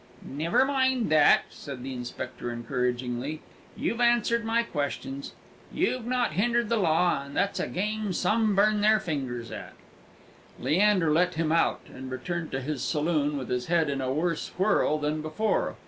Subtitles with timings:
[0.25, 3.41] "Never mind that," said the inspector, encouragingly;
[3.77, 5.33] "you've answered my questions;
[5.71, 9.73] you've not hindered the law, and that's a game some burn their fingers at."
[10.59, 14.49] Leander let him out, and returned to his saloon with his head in a worse
[14.57, 15.75] whirl than before.